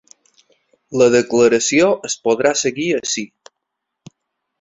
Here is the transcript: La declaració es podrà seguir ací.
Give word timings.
La 1.01 1.07
declaració 1.15 1.89
es 2.09 2.15
podrà 2.29 2.53
seguir 2.63 2.87
ací. 3.01 3.25